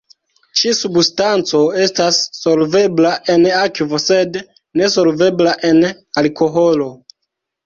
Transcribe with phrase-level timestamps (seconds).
[0.59, 4.41] Ĉi-substanco estas solvebla en akvo sed
[4.83, 5.89] nesolvebla en
[6.25, 6.91] alkoholo.